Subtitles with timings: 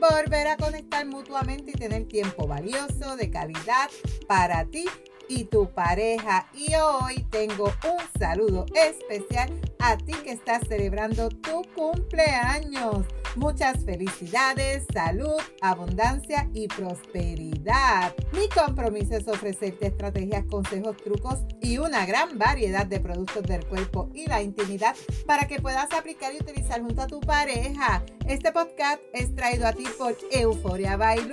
[0.00, 3.90] volver a conectar mutuamente y tener tiempo valioso, de calidad
[4.26, 4.86] para ti
[5.28, 6.48] y tu pareja.
[6.54, 13.06] Y hoy tengo un saludo especial a ti que estás celebrando tu cumpleaños.
[13.36, 18.14] Muchas felicidades, salud, abundancia y prosperidad.
[18.32, 24.10] Mi compromiso es ofrecerte estrategias, consejos, trucos y una gran variedad de productos del cuerpo
[24.14, 28.02] y la intimidad para que puedas aplicar y utilizar junto a tu pareja.
[28.26, 31.28] Este podcast es traído a ti por Euforia by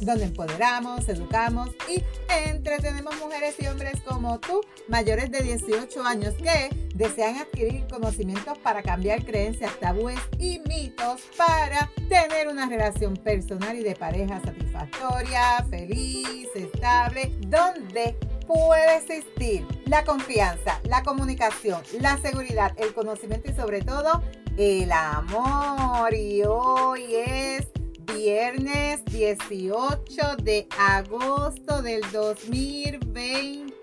[0.00, 2.02] donde empoderamos, educamos y
[2.46, 8.82] entretenemos mujeres y hombres como tú, mayores de 18 años que desean adquirir conocimientos para
[8.82, 16.48] cambiar creencias, tabúes y mitos para tener una relación personal y de pareja satisfactoria, feliz,
[16.54, 24.22] estable, donde puede existir la confianza, la comunicación, la seguridad, el conocimiento y sobre todo
[24.56, 26.14] el amor.
[26.14, 27.68] Y hoy es
[28.14, 32.00] viernes 18 de agosto del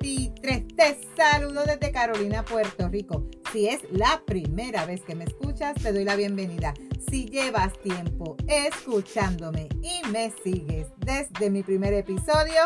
[0.03, 0.67] 2023.
[0.75, 3.25] Te saludo desde Carolina, Puerto Rico.
[3.53, 6.73] Si es la primera vez que me escuchas, te doy la bienvenida.
[7.09, 12.63] Si llevas tiempo escuchándome y me sigues desde mi primer episodio,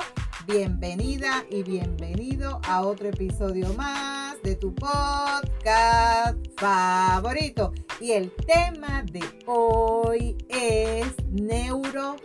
[0.48, 7.72] bienvenida y bienvenido a otro episodio más de tu podcast favorito.
[8.00, 12.18] Y el tema de hoy es neurosexo.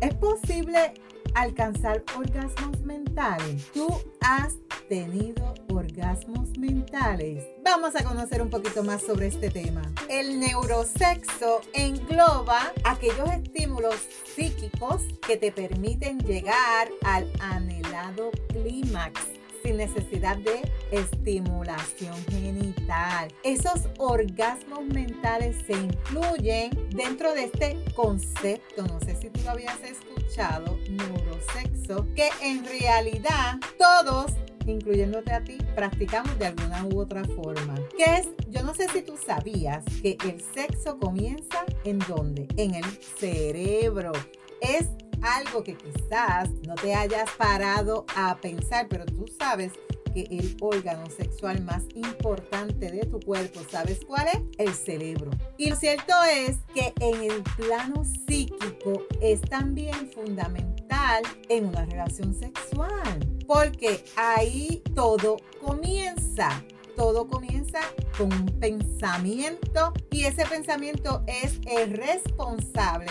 [0.00, 0.94] ¿Es posible
[1.36, 3.70] alcanzar orgasmos mentales?
[3.72, 3.86] ¿Tú
[4.20, 4.54] has
[4.88, 7.44] tenido orgasmos mentales?
[7.62, 9.82] Vamos a conocer un poquito más sobre este tema.
[10.08, 13.96] El neurosexo engloba aquellos estímulos
[14.34, 19.20] psíquicos que te permiten llegar al anhelado clímax
[19.66, 20.62] sin necesidad de
[20.92, 23.32] estimulación genital.
[23.42, 29.78] Esos orgasmos mentales se incluyen dentro de este concepto, no sé si tú lo habías
[29.82, 34.32] escuchado, neurosexo, que en realidad todos
[34.66, 37.74] incluyéndote a ti, practicamos de alguna u otra forma.
[37.96, 38.28] ¿Qué es?
[38.48, 42.48] Yo no sé si tú sabías que el sexo comienza en dónde?
[42.56, 42.84] En el
[43.18, 44.12] cerebro.
[44.60, 44.88] Es
[45.22, 49.72] algo que quizás no te hayas parado a pensar, pero tú sabes
[50.14, 54.40] que el órgano sexual más importante de tu cuerpo, ¿sabes cuál es?
[54.56, 55.30] El cerebro.
[55.58, 62.34] Y lo cierto es que en el plano psíquico es también fundamental en una relación
[62.34, 66.64] sexual, porque ahí todo comienza
[66.96, 67.80] todo comienza
[68.16, 73.10] con un pensamiento y ese pensamiento es el responsable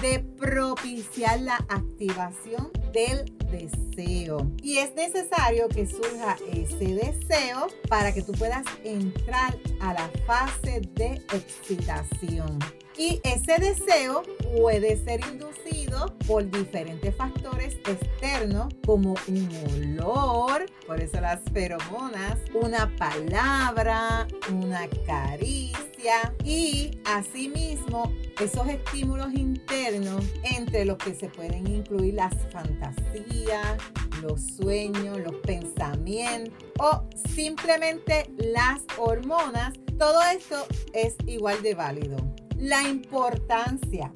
[0.00, 4.50] de propiciar la activación del deseo.
[4.62, 10.80] Y es necesario que surja ese deseo para que tú puedas entrar a la fase
[10.94, 12.58] de excitación.
[12.96, 14.22] Y ese deseo
[14.56, 22.94] puede ser inducido por diferentes factores externos como un olor, por eso las feromonas, una
[22.96, 32.34] palabra, una caricia y asimismo esos estímulos internos entre los que se pueden incluir las
[32.50, 33.78] fantasías,
[34.22, 42.33] los sueños, los pensamientos o simplemente las hormonas, todo esto es igual de válido.
[42.56, 44.10] La importancia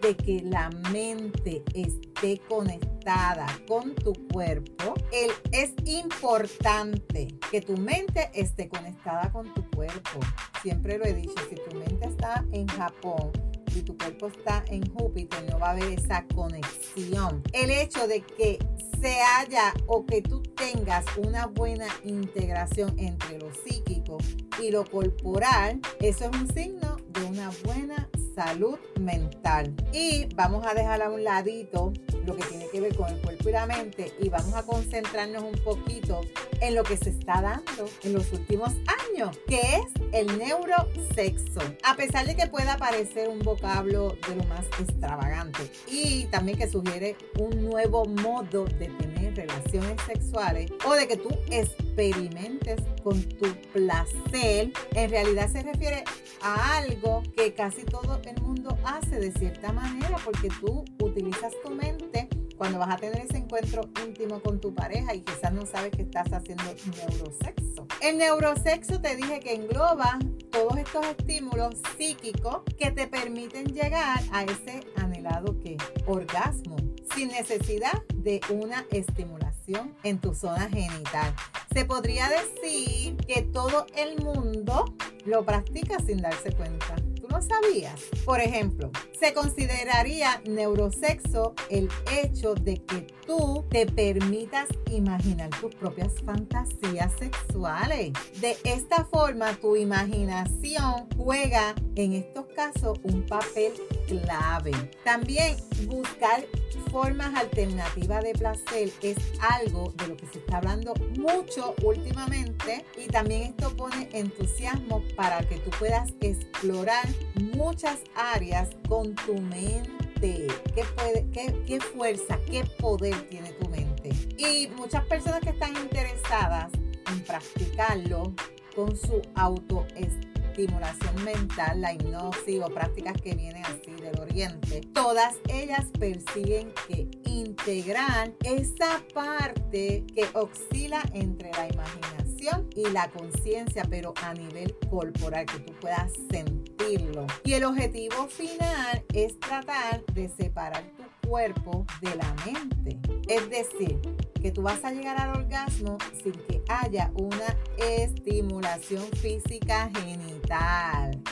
[0.00, 8.68] de que la mente esté conectada con tu cuerpo, es importante que tu mente esté
[8.68, 10.20] conectada con tu cuerpo.
[10.62, 13.32] Siempre lo he dicho, si tu mente está en Japón,
[13.74, 17.42] y tu cuerpo está en Júpiter, no va a haber esa conexión.
[17.52, 18.58] El hecho de que
[19.00, 24.18] se haya o que tú tengas una buena integración entre lo psíquico
[24.62, 29.74] y lo corporal, eso es un signo de una buena salud mental.
[29.92, 31.92] Y vamos a dejar a un ladito
[32.26, 35.42] lo que tiene que ver con el cuerpo y la mente y vamos a concentrarnos
[35.42, 36.20] un poquito
[36.60, 38.70] en lo que se está dando en los últimos
[39.10, 41.60] años, que es el neurosexo.
[41.82, 46.68] A pesar de que pueda parecer un vocablo de lo más extravagante y también que
[46.68, 53.22] sugiere un nuevo modo de tener relaciones sexuales o de que tú es experimentes con
[53.22, 56.04] tu placer, en realidad se refiere
[56.42, 61.70] a algo que casi todo el mundo hace de cierta manera, porque tú utilizas tu
[61.70, 65.90] mente cuando vas a tener ese encuentro íntimo con tu pareja y quizás no sabes
[65.90, 66.64] que estás haciendo
[66.96, 67.86] neurosexo.
[68.00, 70.18] El neurosexo te dije que engloba
[70.50, 76.76] todos estos estímulos psíquicos que te permiten llegar a ese anhelado que orgasmo
[77.14, 81.34] sin necesidad de una estimulación en tu zona genital.
[81.74, 86.96] Se podría decir que todo el mundo lo practica sin darse cuenta
[87.32, 88.00] no sabías.
[88.24, 96.12] Por ejemplo, se consideraría neurosexo el hecho de que tú te permitas imaginar tus propias
[96.24, 98.12] fantasías sexuales.
[98.40, 103.72] De esta forma, tu imaginación juega en estos casos un papel
[104.06, 104.72] clave.
[105.04, 105.56] También
[105.86, 106.44] buscar
[106.92, 113.08] formas alternativas de placer es algo de lo que se está hablando mucho últimamente y
[113.08, 117.08] también esto pone entusiasmo para que tú puedas explorar
[117.56, 120.46] muchas áreas con tu mente.
[120.74, 124.10] ¿Qué, puede, qué, qué fuerza, qué poder tiene tu mente?
[124.36, 126.70] Y muchas personas que están interesadas
[127.10, 128.34] en practicarlo
[128.76, 135.34] con su autoestima estimulación mental, la hipnosis o prácticas que vienen así del oriente, todas
[135.48, 144.12] ellas persiguen que integrar esa parte que oscila entre la imaginación y la conciencia, pero
[144.22, 147.26] a nivel corporal, que tú puedas sentirlo.
[147.44, 152.98] Y el objetivo final es tratar de separar tu cuerpo de la mente.
[153.26, 153.98] Es decir,
[154.42, 161.22] que tú vas a llegar al orgasmo sin que haya una estimulación física genital.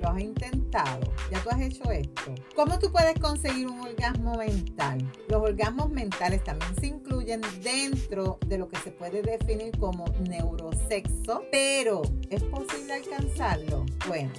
[0.00, 1.12] ¿Lo has intentado?
[1.30, 2.34] ¿Ya tú has hecho esto?
[2.54, 4.98] ¿Cómo tú puedes conseguir un orgasmo mental?
[5.28, 11.42] Los orgasmos mentales también se incluyen dentro de lo que se puede definir como neurosexo,
[11.50, 12.00] pero
[12.30, 13.84] ¿es posible alcanzarlo?
[14.06, 14.30] Bueno,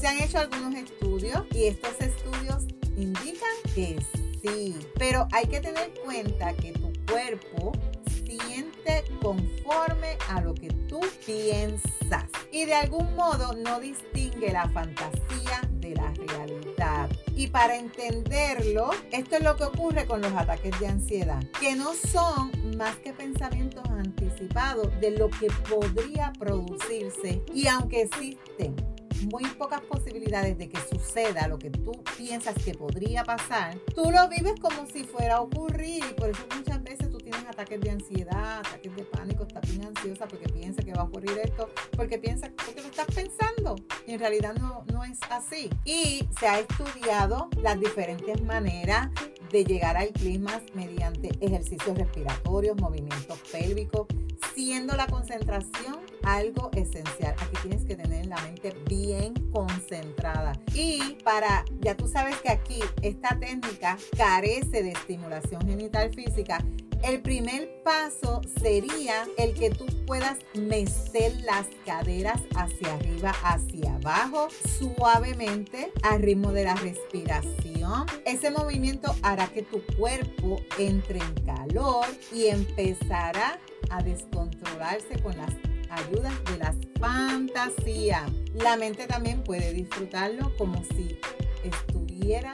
[0.00, 2.64] se han hecho algunos estudios y estos estudios
[2.96, 3.98] indican que
[4.42, 6.72] sí, pero hay que tener en cuenta que
[7.10, 7.72] cuerpo
[8.06, 15.60] siente conforme a lo que tú piensas y de algún modo no distingue la fantasía
[15.72, 17.10] de la realidad.
[17.34, 21.94] Y para entenderlo, esto es lo que ocurre con los ataques de ansiedad, que no
[21.94, 28.76] son más que pensamientos anticipados de lo que podría producirse y aunque existen
[29.22, 34.28] muy pocas posibilidades de que suceda lo que tú piensas que podría pasar, tú lo
[34.28, 37.90] vives como si fuera a ocurrir y por eso muchas veces tú tienes ataques de
[37.90, 42.18] ansiedad, ataques de pánico, estás bien ansiosa porque piensa que va a ocurrir esto, porque
[42.18, 43.76] piensa porque lo estás pensando
[44.06, 45.70] y en realidad no, no es así.
[45.84, 49.08] Y se ha estudiado las diferentes maneras
[49.50, 54.06] de llegar al clima mediante ejercicios respiratorios, movimientos pélvicos,
[54.54, 57.34] siendo la concentración algo esencial.
[57.38, 60.52] Aquí tienes que tener la mente bien concentrada.
[60.74, 66.64] Y para, ya tú sabes que aquí esta técnica carece de estimulación genital física.
[67.02, 74.48] El primer paso sería el que tú puedas mecer las caderas hacia arriba, hacia abajo,
[74.78, 78.06] suavemente al ritmo de la respiración.
[78.26, 83.58] Ese movimiento hará que tu cuerpo entre en calor y empezará
[83.88, 85.52] a descontrolarse con las
[85.90, 88.30] ayudas de las fantasías.
[88.54, 91.18] La mente también puede disfrutarlo como si
[91.64, 92.52] estuviera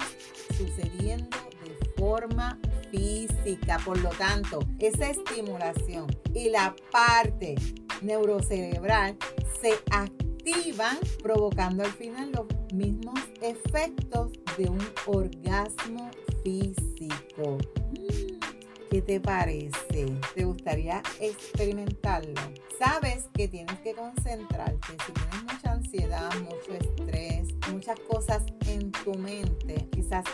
[0.56, 1.45] sucediendo
[1.96, 2.58] forma
[2.90, 3.78] física.
[3.84, 7.56] Por lo tanto, esa estimulación y la parte
[8.02, 9.16] neurocerebral
[9.60, 16.10] se activan provocando al final los mismos efectos de un orgasmo
[16.42, 17.58] físico.
[18.90, 20.06] ¿Qué te parece?
[20.34, 22.40] ¿Te gustaría experimentarlo?
[22.78, 24.96] Sabes que tienes que concentrarte.
[25.04, 29.85] Si tienes mucha ansiedad, mucho estrés, muchas cosas en tu mente,